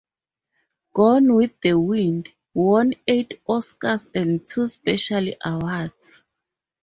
"Gone 0.93 1.35
with 1.35 1.61
the 1.61 1.77
Wind" 1.79 2.29
won 2.55 2.93
eight 3.07 3.39
Oscars 3.47 4.09
and 4.15 4.43
two 4.47 4.65
special 4.65 5.27
awards. 5.45 6.23